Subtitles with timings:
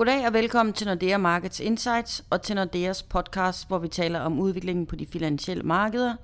[0.00, 4.38] Goddag og velkommen til Nordea Markets Insights og til Nordeas podcast, hvor vi taler om
[4.38, 6.14] udviklingen på de finansielle markeder.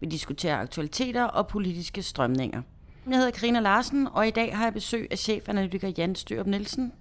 [0.00, 2.62] Vi diskuterer aktualiteter og politiske strømninger.
[3.10, 6.92] Jeg hedder Karina Larsen, og i dag har jeg besøg af chefanalytiker Jan Størup Nielsen.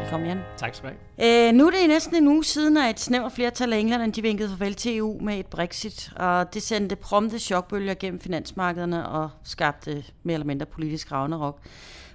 [0.00, 0.38] Velkommen, Jan.
[0.56, 1.48] Tak skal du have.
[1.48, 4.22] Øh, nu er det næsten en uge siden, at et snævert flertal af England de
[4.22, 9.30] vinkede farvel til EU med et Brexit, og det sendte prompte chokbølger gennem finansmarkederne og
[9.44, 11.60] skabte mere eller mindre politisk ravnerok.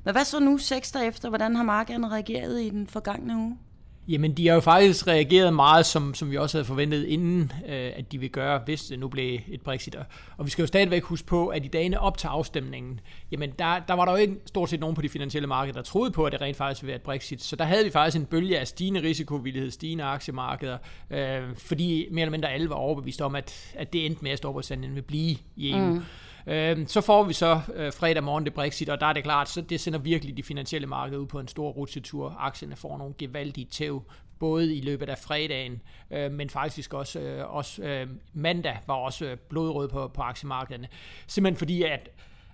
[0.08, 1.30] Men hvad så nu seks efter?
[1.30, 3.58] Hvordan har markederne reageret i den forgangne uge?
[4.08, 7.92] Jamen, de har jo faktisk reageret meget, som, som vi også havde forventet inden, øh,
[7.96, 9.96] at de vil gøre, hvis det nu blev et Brexit.
[10.38, 13.00] Og vi skal jo stadigvæk huske på, at i dagene op til afstemningen,
[13.32, 15.82] jamen der, der var der jo ikke stort set nogen på de finansielle markeder, der
[15.82, 17.44] troede på, at det rent faktisk ville være et Brexit.
[17.44, 20.78] Så der havde vi faktisk en bølge af stigende risikovillighed, stigende aktiemarkeder,
[21.12, 24.38] øh, fordi mere eller mindre alle var overbevist om, at, at det endte med, at
[24.38, 25.94] Storbritannien vil blive i EU.
[25.94, 26.02] Mm.
[26.48, 29.50] Øh, så får vi så øh, fredag morgen det Brexit, og der er det klart,
[29.50, 32.36] så det sender virkelig de finansielle markeder ud på en stor rutsjetur.
[32.40, 34.04] Aktierne får nogle gevaldige tæv,
[34.40, 35.82] både i løbet af fredagen,
[36.12, 40.88] øh, men faktisk også, øh, også øh, mandag var også øh, blodrød på, på aktiemarkederne.
[41.28, 42.10] Simpelthen fordi, at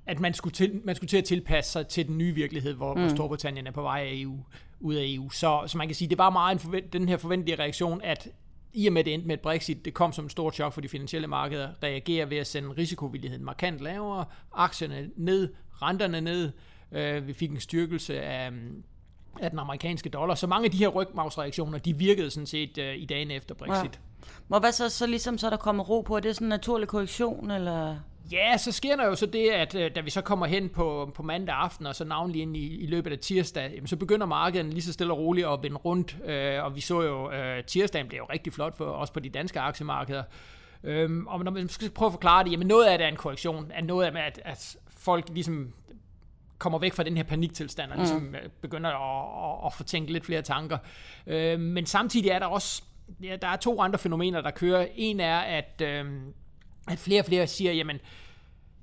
[0.06, 2.94] at man skulle, til, man skulle til at tilpasse sig til den nye virkelighed, hvor,
[2.94, 3.00] mm.
[3.00, 4.38] hvor Storbritannien er på vej af EU,
[4.80, 5.30] ud af EU.
[5.30, 8.28] Så, så man kan sige, det var meget en forvent, den her forventelige reaktion, at
[8.74, 10.82] i og med det endte med et Brexit, det kom som en stor chok for
[10.82, 16.52] de finansielle markeder, reagerer ved at sende risikovilligheden markant lavere, aktierne ned, renterne ned,
[16.92, 18.84] øh, vi fik en styrkelse af, mm,
[19.42, 20.36] af den amerikanske dollar.
[20.36, 24.00] Så mange af de her rygmavsreaktioner, de virkede sådan set øh, i dagen efter Brexit.
[24.24, 24.28] Ja.
[24.48, 26.16] Må hvad så, så ligesom så der kommer ro på?
[26.16, 27.98] Er det sådan en naturlig korrektion, eller...
[28.32, 31.12] Ja, så sker der jo så det, at øh, da vi så kommer hen på,
[31.16, 34.26] på mandag aften, og så navnlig ind i, i løbet af tirsdag, jamen, så begynder
[34.26, 36.18] markedet lige så stille og roligt at vende rundt.
[36.26, 39.30] Øh, og vi så jo, øh, tirsdagen blev jo rigtig flot for os på de
[39.30, 40.24] danske aktiemarkeder.
[40.84, 43.16] Øhm, og når man skal prøve at forklare det, jamen noget af det er en
[43.16, 45.74] korrektion, af noget af at, at folk ligesom
[46.58, 48.36] kommer væk fra den her paniktilstand, og ligesom mm.
[48.62, 50.78] begynder at, at, at få tænkt lidt flere tanker.
[51.28, 52.84] Øh, men samtidig er der også,
[53.24, 54.88] ja, der er to andre fænomener, der kører.
[54.96, 55.82] En er, at...
[55.82, 56.06] Øh,
[56.88, 58.00] at flere og flere siger, jamen,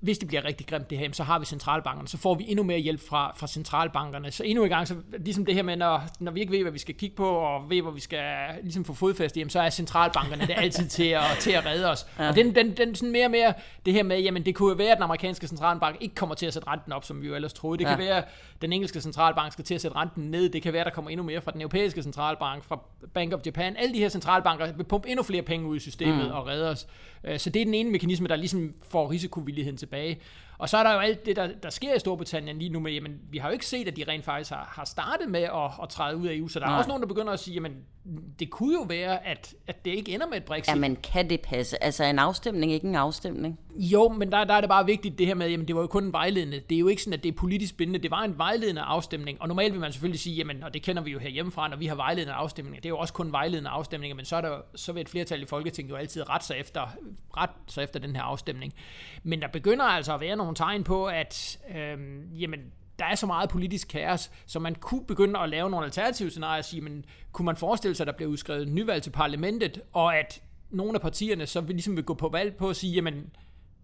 [0.00, 2.65] hvis det bliver rigtig grimt det her, så har vi centralbankerne, så får vi endnu
[2.65, 4.31] mere hjælp fra, fra centralbankerne.
[4.31, 6.72] Så endnu en gang, så ligesom det her med, når, når vi ikke ved, hvad
[6.72, 8.25] vi skal kigge på, og ved, hvor vi skal
[8.62, 12.06] ligesom få fodfæste, jamen, så er centralbankerne det altid til at, til at redde os.
[12.19, 12.28] Ja.
[12.28, 13.55] Og den, den, den sådan mere og mere,
[13.87, 16.53] det her med, jamen det kunne være, at den amerikanske centralbank ikke kommer til at
[16.53, 17.78] sætte renten op, som vi jo ellers troede.
[17.78, 17.91] Det ja.
[17.91, 18.25] kan være, at
[18.62, 20.49] den engelske centralbank skal til at sætte renten ned.
[20.49, 22.81] Det kan være, at der kommer endnu mere fra den europæiske centralbank, fra
[23.15, 23.77] Bank of Japan.
[23.77, 26.33] Alle de her centralbanker vil pumpe endnu flere penge ud i systemet mm.
[26.33, 26.87] og redde os.
[27.25, 30.19] Øh, så det er den ene mekanisme, der ligesom får risikovilligheden tilbage.
[30.60, 32.93] Og så er der jo alt det, der, der sker i Storbritannien lige nu med,
[32.93, 35.71] jamen, vi har jo ikke set, at de rent faktisk har, har startet med at,
[35.82, 36.75] at træde ud af EU, så der Nej.
[36.75, 37.72] er også nogen, der begynder at sige, jamen,
[38.38, 40.69] det kunne jo være, at, at det ikke ender med et Brexit.
[40.69, 41.82] Jamen, kan det passe?
[41.82, 43.59] Altså, en afstemning, ikke en afstemning?
[43.76, 45.87] Jo, men der, der er det bare vigtigt, det her med, jamen, det var jo
[45.87, 46.60] kun en vejledende.
[46.71, 47.98] Det er jo ikke sådan, at det er politisk bindende.
[47.98, 51.03] Det var en vejledende afstemning, og normalt vil man selvfølgelig sige, jamen, og det kender
[51.03, 52.81] vi jo herhjemmefra, når vi har vejledende afstemninger.
[52.81, 55.42] Det er jo også kun vejledende afstemninger, men så, er der, så vil et flertal
[55.42, 56.87] i Folketinget jo altid ret sig efter,
[57.37, 58.75] ret sig efter den her afstemning.
[59.22, 62.61] Men der begynder altså at være nogle tegn på, at øhm, jamen,
[62.99, 66.59] der er så meget politisk kaos, så man kunne begynde at lave nogle alternative scenarier
[66.59, 70.19] og sige, men kunne man forestille sig, at der bliver udskrevet nyvalg til parlamentet, og
[70.19, 73.31] at nogle af partierne så vil, ligesom vil gå på valg på at sige, jamen,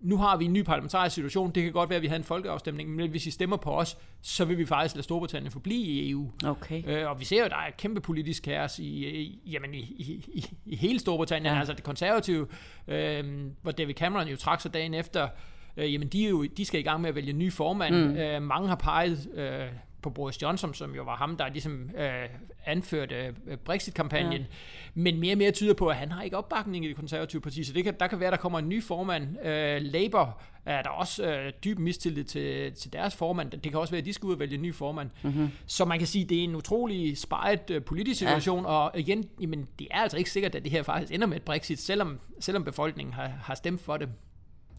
[0.00, 2.24] nu har vi en ny parlamentarisk situation, det kan godt være, at vi har en
[2.24, 6.10] folkeafstemning, men hvis I stemmer på os, så vil vi faktisk lade Storbritannien forblive i
[6.10, 6.30] EU.
[6.44, 6.82] Okay.
[6.86, 9.78] Øh, og vi ser jo, at der er kæmpe politisk kaos i, i, jamen i,
[9.78, 11.58] i, i, i hele Storbritannien, ja.
[11.58, 12.46] altså det konservative,
[12.88, 13.24] øh,
[13.62, 15.30] hvor David Cameron jo trak sig dagen efter, øh,
[15.76, 17.94] jamen de, er jo, de skal i gang med at vælge ny formand.
[17.94, 18.16] Mm.
[18.16, 19.68] Øh, mange har peget øh,
[20.02, 22.28] på Boris Johnson, som jo var ham, der ligesom øh,
[22.66, 23.14] anførte
[23.46, 24.32] øh, Brexit-kampagnen.
[24.32, 24.44] Ja.
[24.94, 27.64] Men mere og mere tyder på, at han har ikke opbakning i det konservative parti,
[27.64, 29.46] så det kan, der kan være, at der kommer en ny formand.
[29.46, 33.50] Øh, Labour er der også øh, dyb mistillid til, til deres formand.
[33.50, 35.10] Det kan også være, at de skal ud og vælge en ny formand.
[35.22, 35.48] Mm-hmm.
[35.66, 38.68] Så man kan sige, at det er en utrolig sparet øh, politisk situation, ja.
[38.68, 41.42] og igen, jamen, det er altså ikke sikkert, at det her faktisk ender med et
[41.42, 44.08] Brexit, selvom, selvom befolkningen har, har stemt for det.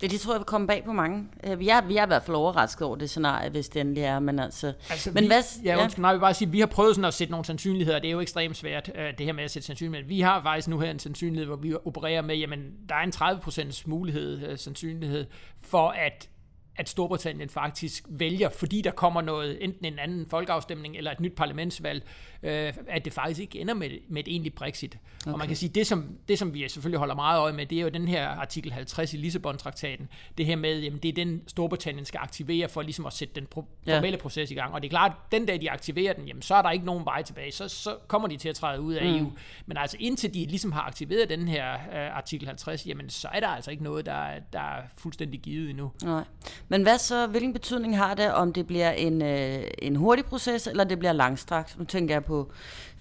[0.01, 1.27] Det, det tror jeg vil komme bag på mange.
[1.43, 4.03] Øh, vi er, vi er i hvert fald overrasket over det scenarie, hvis det endelig
[4.03, 4.19] er.
[4.19, 6.95] Men, altså, altså men vi, hvad, ja, undskyld, nej, vi bare sige, vi har prøvet
[6.95, 7.99] sådan at sætte nogle sandsynligheder.
[7.99, 10.07] Det er jo ekstremt svært, øh, det her med at sætte sandsynligheder.
[10.07, 12.59] Vi har faktisk nu her en sandsynlighed, hvor vi opererer med, jamen,
[12.89, 15.25] der er en 30% mulighed, øh, sandsynlighed
[15.61, 16.29] for, at
[16.77, 21.33] at Storbritannien faktisk vælger, fordi der kommer noget, enten en anden folkeafstemning eller et nyt
[21.33, 22.03] parlamentsvalg,
[22.43, 24.97] øh, at det faktisk ikke ender med, med et egentligt Brexit.
[25.21, 25.33] Okay.
[25.33, 27.77] Og man kan sige, det som, det som vi selvfølgelig holder meget øje med, det
[27.77, 30.09] er jo den her artikel 50 i Lissabon-traktaten.
[30.37, 33.47] Det her med, jamen det er den Storbritannien skal aktivere for ligesom at sætte den
[33.55, 34.21] pro- formelle ja.
[34.21, 34.73] proces i gang.
[34.73, 36.85] Og det er klart, at den dag de aktiverer den, jamen så er der ikke
[36.85, 37.51] nogen vej tilbage.
[37.51, 39.15] Så, så kommer de til at træde ud af mm.
[39.15, 39.31] EU.
[39.65, 43.39] Men altså indtil de ligesom har aktiveret den her uh, artikel 50, jamen så er
[43.39, 45.91] der altså ikke noget, der, der er fuldstændig givet endnu.
[46.03, 46.23] Nej.
[46.69, 50.67] Men hvad så, hvilken betydning har det, om det bliver en, øh, en hurtig proces,
[50.67, 51.79] eller det bliver langstrakt?
[51.79, 52.51] Nu tænker jeg på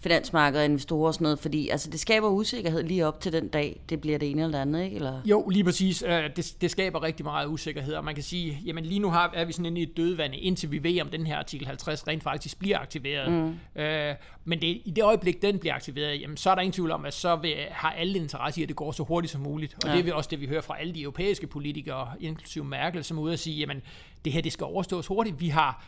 [0.01, 3.49] finansmarkedet og investorer og sådan noget, fordi altså, det skaber usikkerhed lige op til den
[3.49, 4.97] dag, det bliver det ene eller det andet, ikke?
[4.97, 5.21] Eller?
[5.25, 6.05] Jo, lige præcis.
[6.07, 9.33] Øh, det, det skaber rigtig meget usikkerhed, og man kan sige, jamen lige nu har,
[9.35, 12.09] er vi sådan inde i et dødvande, indtil vi ved, om den her artikel 50
[12.09, 13.33] rent faktisk bliver aktiveret.
[13.33, 13.83] Mm.
[13.83, 14.15] Øh,
[14.45, 17.05] men det, i det øjeblik, den bliver aktiveret, jamen, så er der ingen tvivl om,
[17.05, 19.77] at så vil, har alle interesse i, at det går så hurtigt som muligt.
[19.85, 19.97] Og ja.
[19.97, 23.23] det er også det, vi hører fra alle de europæiske politikere, inklusive Merkel, som er
[23.23, 23.83] ude at sige, jamen
[24.25, 25.41] det her det skal overstås hurtigt.
[25.41, 25.85] Vi har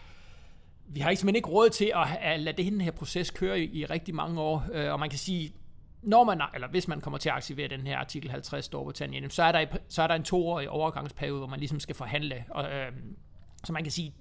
[0.88, 3.84] vi har simpelthen ikke råd til at, at lade den her proces køre i, i
[3.84, 5.52] rigtig mange år, øh, og man kan sige,
[6.02, 9.42] når man, eller hvis man kommer til at aktivere den her artikel 50 Storbritannien, så
[9.42, 12.92] er der, så er der en toårig overgangsperiode, hvor man ligesom skal forhandle, og, øh,
[13.64, 14.14] så man kan sige,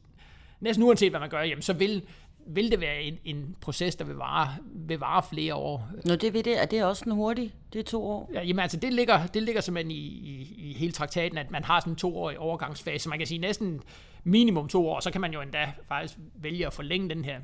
[0.60, 2.04] næsten uanset hvad man gør, jamen, så vil
[2.50, 5.90] vil det være en, en proces, der vil vare, vil vare flere år.
[6.06, 6.62] Nå, det vil det.
[6.62, 7.54] Er det også en hurtig?
[7.74, 8.32] Det er to år?
[8.34, 10.37] Ja, jamen altså, det ligger, det ligger simpelthen i, i, i
[10.78, 13.10] hele traktaten, at man har sådan en toårig overgangsfase.
[13.10, 13.82] Man kan sige næsten
[14.24, 17.40] minimum to år, så kan man jo endda faktisk vælge at forlænge den her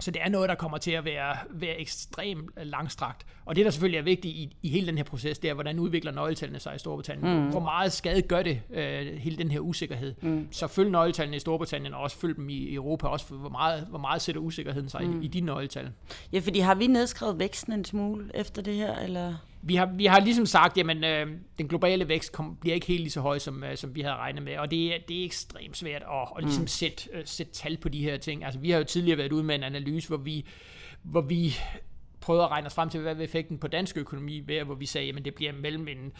[0.00, 3.26] så det er noget, der kommer til at være, være ekstremt langstrakt.
[3.44, 5.78] Og det, der selvfølgelig er vigtigt i, i hele den her proces, det er, hvordan
[5.78, 7.44] udvikler nøgletallene sig i Storbritannien.
[7.44, 7.50] Mm.
[7.50, 10.14] Hvor meget skade gør det, øh, hele den her usikkerhed.
[10.22, 10.48] Mm.
[10.50, 13.86] Så følg nøgletallene i Storbritannien, og også følg dem i Europa, også for, hvor meget,
[13.90, 15.22] hvor meget sætter usikkerheden sig mm.
[15.22, 15.90] i, i de nøgletal.
[16.32, 19.34] Ja, fordi har vi nedskrevet væksten en smule efter det her, eller
[19.66, 21.26] vi har, vi har ligesom sagt, at øh,
[21.58, 24.16] den globale vækst kom, bliver ikke helt lige så høj, som, øh, som vi havde
[24.16, 26.66] regnet med, og det er, det er ekstremt svært at, at ligesom mm.
[26.66, 28.44] sætte, øh, sætte tal på de her ting.
[28.44, 30.44] Altså, vi har jo tidligere været ude med en analyse, hvor vi,
[31.02, 31.54] hvor vi
[32.20, 35.12] prøvede at regne os frem til, hvad effekten på dansk økonomi være, hvor vi sagde,
[35.16, 36.12] at det bliver mellem en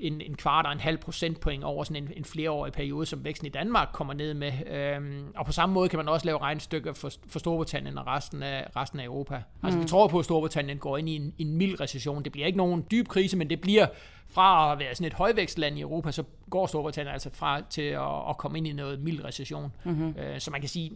[0.00, 3.46] en, en kvart og en halv procentpoint over sådan en, en flereårig periode, som væksten
[3.46, 4.52] i Danmark kommer ned med.
[4.66, 8.42] Øhm, og på samme måde kan man også lave regnestykker for, for Storbritannien og resten
[8.42, 9.42] af, resten af Europa.
[9.62, 9.84] Altså, mm.
[9.84, 12.24] Vi tror på, at Storbritannien går ind i en, en mild recession.
[12.24, 13.86] Det bliver ikke nogen dyb krise, men det bliver
[14.28, 18.28] fra at være sådan et højvækstland i Europa, så går Storbritannien altså fra til at,
[18.28, 19.72] at komme ind i noget mild recession.
[19.84, 20.14] Mm-hmm.
[20.18, 20.92] Øh, så man kan sige,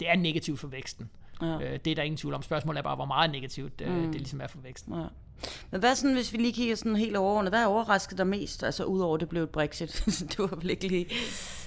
[0.00, 1.10] det er negativt for væksten.
[1.42, 1.54] Ja.
[1.54, 2.42] Øh, det er der ingen tvivl om.
[2.42, 4.02] Spørgsmålet er bare, hvor meget negativt øh, mm.
[4.02, 4.94] det ligesom er for væksten.
[4.94, 5.04] Ja.
[5.70, 8.62] Men hvad sådan, hvis vi lige kigger sådan helt overordnet, hvad er overrasket dig mest,
[8.62, 10.02] altså udover det blev et Brexit?
[10.30, 11.06] det var vel ikke lige...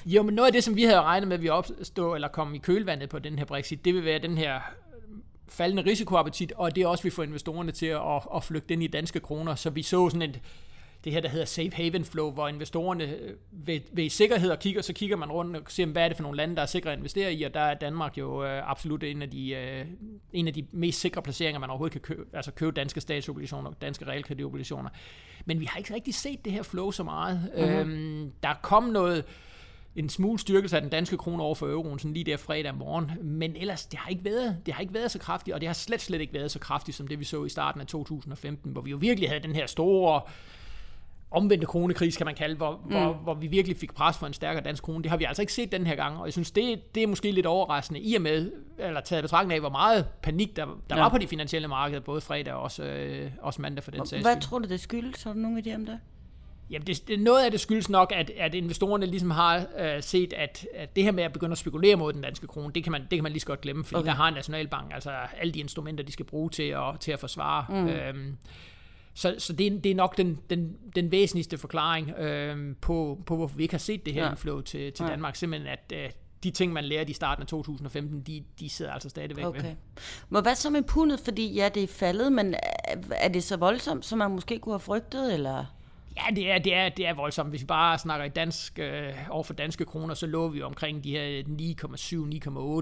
[0.06, 2.56] Jo, men noget af det, som vi havde regnet med, at vi opstå eller kom
[2.56, 4.60] i kølvandet på den her Brexit, det vil være den her
[5.48, 8.88] faldende risikoappetit, og det er også, vi får investorerne til at, at flygte ind i
[8.88, 10.40] danske kroner, så vi så sådan et,
[11.04, 14.82] det her, der hedder safe haven flow, hvor investorerne øh, ved, ved sikkerhed og kigger,
[14.82, 16.92] så kigger man rundt og ser, hvad er det for nogle lande, der er sikre
[16.92, 19.86] at investere i, og der er Danmark jo øh, absolut en af, de, øh,
[20.34, 24.06] en af de mest sikre placeringer, man overhovedet kan købe, altså købe danske statsobligationer, danske
[24.06, 24.90] realkreditobligationer.
[25.46, 27.52] Men vi har ikke rigtig set det her flow så meget.
[27.58, 27.74] Mm-hmm.
[27.74, 29.26] Øhm, der kom noget,
[29.96, 33.12] en smule styrkelse af den danske krone over for euroen, sådan lige der fredag morgen.
[33.22, 35.74] Men ellers, det har ikke været, det har ikke været så kraftigt, og det har
[35.74, 38.82] slet, slet ikke været så kraftigt, som det vi så i starten af 2015, hvor
[38.82, 40.22] vi jo virkelig havde den her store
[41.34, 42.92] omvendte kronekris, kan man kalde, hvor, mm.
[42.92, 45.04] hvor, hvor vi virkelig fik pres for en stærkere dansk krone.
[45.04, 47.08] Det har vi altså ikke set den her gang, og jeg synes, det, det er
[47.08, 50.96] måske lidt overraskende, i og med, eller taget betragtning af, hvor meget panik der, der
[50.96, 51.02] ja.
[51.02, 54.22] var på de finansielle markeder, både fredag og også, øh, også mandag for den sags
[54.22, 55.24] Hvad tror du, det skyldes?
[55.24, 56.00] Har du nogen idé om det?
[56.70, 60.34] Jamen, det, det, noget af det skyldes nok, at, at investorerne ligesom har øh, set,
[60.34, 62.92] at, at det her med at begynde at spekulere mod den danske krone, det kan
[62.92, 64.08] man, det kan man lige så godt glemme, fordi okay.
[64.08, 67.20] der har en nationalbank, altså alle de instrumenter, de skal bruge til at, til at
[67.20, 67.66] forsvare.
[67.70, 67.88] Mm.
[67.88, 68.38] Øhm,
[69.14, 73.36] så, så det, er, det er nok den, den, den væsentligste forklaring øh, på, på,
[73.36, 74.32] hvorfor vi ikke har set det her ja.
[74.32, 75.10] inflow til, til ja.
[75.10, 75.36] Danmark.
[75.36, 76.10] Simpelthen, at øh,
[76.44, 79.64] de ting, man lærte i starten af 2015, de, de sidder altså stadigvæk okay.
[79.64, 79.76] ved.
[80.30, 81.20] Men hvad så med pundet?
[81.20, 82.56] Fordi ja, det er faldet, men
[83.12, 85.66] er det så voldsomt, som man måske kunne have frygtet, eller...
[86.18, 87.50] Ja, det er, det, er, det er voldsomt.
[87.50, 91.04] Hvis vi bare snakker i dansk, øh, over for danske kroner, så lå vi omkring
[91.04, 91.44] de her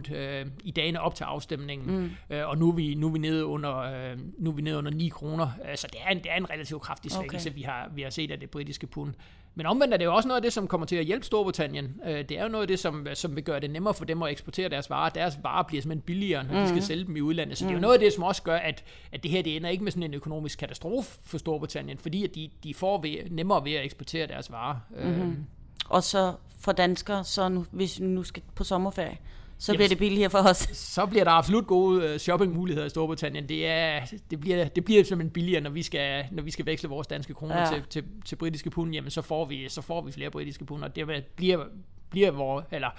[0.10, 1.98] 9,7-9,8 øh, i dagene op til afstemningen.
[1.98, 2.36] Mm.
[2.36, 4.78] Øh, og nu er, vi, nu, er vi nede under, øh, nu er vi nede
[4.78, 5.48] under 9 kroner.
[5.58, 7.58] Så altså, det er en, det er en relativt kraftig svækkelse, okay.
[7.58, 9.14] vi, har, vi har set af det britiske pund.
[9.56, 12.02] Men omvendt er det jo også noget af det, som kommer til at hjælpe Storbritannien.
[12.06, 14.24] Øh, det er jo noget af det, som, som vil gøre det nemmere for dem
[14.24, 15.10] at eksportere deres varer.
[15.10, 16.60] Deres varer bliver simpelthen billigere, når mm.
[16.60, 16.82] de skal mhm.
[16.82, 17.58] sælge dem i udlandet.
[17.58, 17.68] Så mm.
[17.68, 17.82] det er jo mhm.
[17.82, 20.04] noget af det, som også gør, at, at det her det ender ikke med sådan
[20.04, 24.28] en økonomisk katastrofe for Storbritannien, fordi at de, de får ved, nemmere ved at eksportere
[24.28, 24.76] deres varer.
[25.04, 25.46] Mm-hmm.
[25.90, 29.18] Og så for danskere, så nu, hvis vi nu skal på sommerferie,
[29.58, 30.58] så Jamen, bliver det billigere for os.
[30.96, 33.50] Så bliver der absolut gode øh, shoppingmuligheder i Storbritannien.
[33.50, 34.02] Det, er,
[34.32, 37.34] det, bliver, det bliver simpelthen billigere, når vi skal, når vi skal veksle vores danske
[37.34, 37.66] kroner ja.
[37.66, 38.94] til, til, til britiske pund.
[38.94, 41.66] Jamen, så får vi, så får vi flere britiske pund, og det bliver,
[42.10, 42.90] bliver, vores, eller,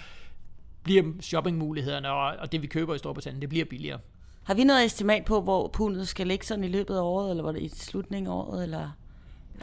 [0.83, 3.99] bliver shoppingmulighederne og, og det, vi køber i Storbritannien, det bliver billigere.
[4.43, 7.43] Har vi noget estimat på, hvor pundet skal ligge sådan i løbet af året, eller
[7.43, 8.91] var det i slutningen af året, eller...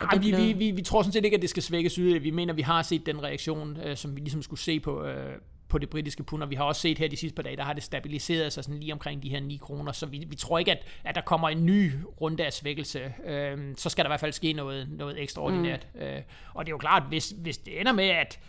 [0.02, 2.24] Nej, vi, vi, vi, vi tror sådan set ikke, at det skal svækkes yderligere.
[2.24, 5.36] Vi mener, vi har set den reaktion, øh, som vi ligesom skulle se på, øh,
[5.70, 7.64] på det britiske pund, og vi har også set her de sidste par dage, der
[7.64, 10.60] har det stabiliseret sig sådan lige omkring de her 9 kroner, så vi, vi tror
[10.60, 11.92] ikke, at, at der kommer en ny
[12.22, 13.14] runde af svækkelse.
[13.26, 15.88] Øhm, så skal der i hvert fald ske noget, noget ekstraordinært.
[15.94, 16.02] Mm.
[16.02, 16.22] Øh,
[16.54, 18.40] og det er jo klart, hvis, hvis det ender med, at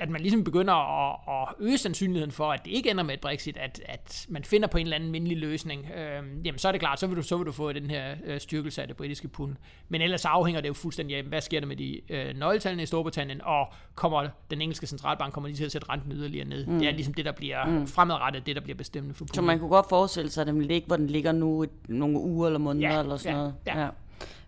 [0.00, 3.20] at man ligesom begynder at, at øge sandsynligheden for, at det ikke ender med et
[3.20, 6.72] Brexit, at, at man finder på en eller anden mindelig løsning, øh, jamen så er
[6.72, 8.96] det klart, så vil du, så vil du få den her øh, styrkelse af det
[8.96, 9.56] britiske pund.
[9.88, 12.86] Men ellers afhænger det jo fuldstændig af, hvad sker der med de øh, nøgletallene i
[12.86, 16.66] Storbritannien, og kommer den engelske centralbank kommer lige til at sætte renten yderligere ned.
[16.66, 16.78] Mm.
[16.78, 17.86] Det er ligesom det, der bliver mm.
[17.86, 19.36] fremadrettet, det der bliver bestemmende for pundet.
[19.36, 22.18] Så man kunne godt forestille sig, at den ligger, hvor den ligger nu et, nogle
[22.18, 23.54] uger eller måneder ja, eller sådan ja, noget.
[23.66, 23.80] Ja.
[23.80, 23.88] ja.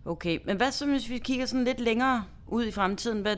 [0.05, 3.23] Okay, men hvad så, hvis vi kigger sådan lidt længere ud i fremtiden?
[3.23, 3.37] Hvad,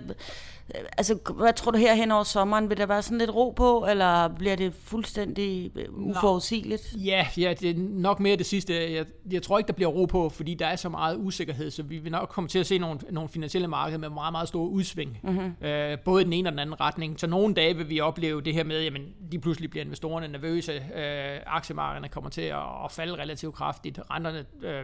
[0.99, 2.71] altså, hvad tror du her hen over sommeren?
[2.71, 6.95] Vil der være sådan lidt ro på, eller bliver det fuldstændig øh, uforudsigeligt?
[6.97, 8.93] Ja, ja, det er nok mere det sidste.
[8.93, 11.83] Jeg, jeg tror ikke, der bliver ro på, fordi der er så meget usikkerhed, så
[11.83, 14.69] vi vil nok komme til at se nogle, nogle finansielle markeder med meget, meget store
[14.69, 15.19] udsving.
[15.23, 15.67] Mm-hmm.
[15.67, 17.21] Øh, både i den ene og den anden retning.
[17.21, 20.73] Så nogle dage vil vi opleve det her med, jamen, lige pludselig bliver investorerne nervøse.
[20.73, 24.01] Øh, aktiemarkederne kommer til at, at falde relativt kraftigt.
[24.11, 24.83] Renterne øh,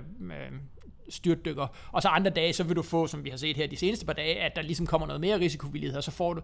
[1.10, 1.66] styrtdykker.
[1.92, 4.06] Og så andre dage, så vil du få, som vi har set her de seneste
[4.06, 6.40] par dage, at der ligesom kommer noget mere risikovillighed, og så får du,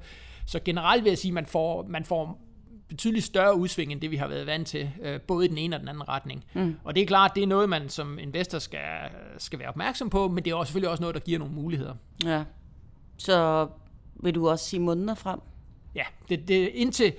[0.46, 2.40] så generelt vil jeg sige, at man får, man får
[2.88, 5.76] betydeligt større udsving, end det vi har været vant til, øh, både i den ene
[5.76, 6.44] og den anden retning.
[6.54, 6.76] Mm.
[6.84, 8.80] Og det er klart, det er noget, man som investor skal,
[9.38, 11.94] skal være opmærksom på, men det er også selvfølgelig også noget, der giver nogle muligheder.
[12.24, 12.44] Ja.
[13.16, 13.68] Så
[14.14, 15.40] vil du også sige måneder frem?
[15.94, 17.12] Ja, det, det indtil,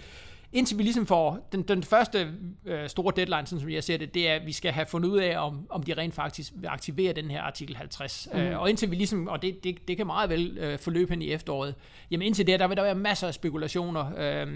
[0.52, 2.34] indtil vi ligesom får den, den første
[2.66, 5.10] øh, store deadline, sådan som jeg ser det, det er, at vi skal have fundet
[5.10, 8.28] ud af, om, om de rent faktisk vil aktivere den her artikel 50.
[8.34, 8.40] Mm.
[8.40, 11.22] Øh, og indtil vi ligesom, og det, det, det kan meget vel øh, forløbe hen
[11.22, 11.76] i efteråret,
[12.12, 14.12] jamen indtil det, der vil der være masser af spekulationer.
[14.18, 14.48] Øh,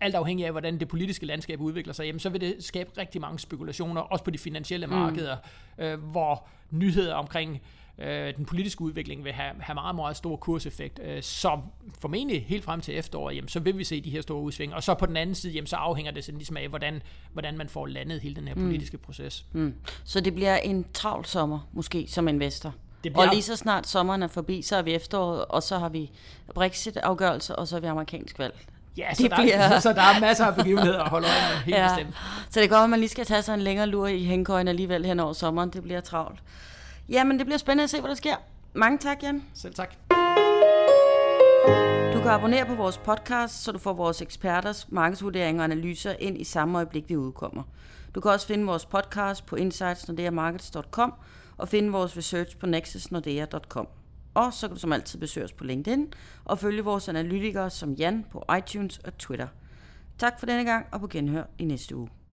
[0.00, 3.20] alt afhængig af, hvordan det politiske landskab udvikler sig, jamen, så vil det skabe rigtig
[3.20, 5.36] mange spekulationer, også på de finansielle markeder,
[5.78, 5.84] mm.
[5.84, 7.62] øh, hvor nyheder omkring
[7.98, 11.00] øh, den politiske udvikling vil have, have meget, meget stor kurseffekt.
[11.02, 11.60] Øh, så
[12.00, 14.74] formentlig helt frem til efteråret, jamen, så vil vi se de her store udsving.
[14.74, 17.58] Og så på den anden side, jamen, så afhænger det sådan ligesom af, hvordan, hvordan
[17.58, 18.62] man får landet hele den her mm.
[18.62, 19.02] politiske mm.
[19.02, 19.46] proces.
[19.52, 19.74] Mm.
[20.04, 22.74] Så det bliver en travl sommer, måske, som investor?
[23.04, 23.26] Det bliver...
[23.26, 26.10] Og lige så snart sommeren er forbi, så er vi efteråret, og så har vi
[26.54, 28.54] Brexit-afgørelse, og så har vi amerikansk valg.
[28.96, 29.78] Ja, så, det der, bliver...
[29.80, 31.88] så der er masser af begivenheder at holde øje med, helt ja.
[31.88, 32.16] bestemt.
[32.50, 35.06] Så det går, at man lige skal tage sig en længere lur i hængkøjen alligevel
[35.06, 35.70] hen over sommeren.
[35.70, 36.38] Det bliver travlt.
[37.08, 38.36] Jamen, det bliver spændende at se, hvad der sker.
[38.74, 39.44] Mange tak, Jan.
[39.54, 39.94] Selv tak.
[42.12, 46.40] Du kan abonnere på vores podcast, så du får vores eksperters markedsvurderinger og analyser ind
[46.40, 47.62] i samme øjeblik, vi udkommer.
[48.14, 51.14] Du kan også finde vores podcast på insightsnordeamarkets.com
[51.56, 53.88] og finde vores research på nexusnordea.com.
[54.34, 56.12] Og så kan du som altid besøge os på LinkedIn
[56.44, 59.48] og følge vores analytikere som Jan på iTunes og Twitter.
[60.18, 62.08] Tak for denne gang og på genhør i næste uge.